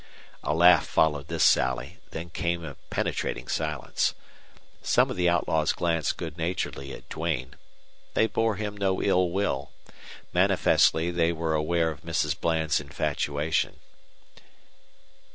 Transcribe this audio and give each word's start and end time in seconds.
A 0.43 0.55
laugh 0.55 0.87
followed 0.87 1.27
this 1.27 1.43
sally; 1.45 1.99
then 2.09 2.31
came 2.31 2.65
a 2.65 2.73
penetrating 2.89 3.47
silence. 3.47 4.15
Some 4.81 5.11
of 5.11 5.15
the 5.15 5.29
outlaws 5.29 5.73
glanced 5.73 6.17
good 6.17 6.39
naturedly 6.39 6.91
at 6.91 7.07
Duane. 7.07 7.53
They 8.15 8.25
bore 8.25 8.55
him 8.55 8.75
no 8.75 9.03
ill 9.03 9.29
will. 9.29 9.73
Manifestly 10.33 11.11
they 11.11 11.31
were 11.31 11.53
aware 11.53 11.91
of 11.91 12.01
Mrs. 12.01 12.35
Bland's 12.39 12.79
infatuation. 12.79 13.75